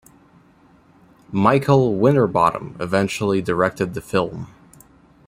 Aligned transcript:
Michael 1.31 1.93
Winterbottom 1.93 2.75
eventually 2.79 3.39
directed 3.39 3.93
the 3.93 4.01
film. 4.01 4.47